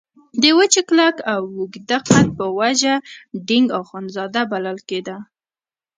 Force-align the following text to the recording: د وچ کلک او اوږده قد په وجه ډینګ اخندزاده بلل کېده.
د 0.41 0.43
وچ 0.57 0.73
کلک 0.87 1.15
او 1.33 1.41
اوږده 1.57 1.97
قد 2.07 2.27
په 2.39 2.45
وجه 2.59 2.93
ډینګ 3.47 3.67
اخندزاده 3.81 4.41
بلل 4.51 4.77
کېده. 4.89 5.17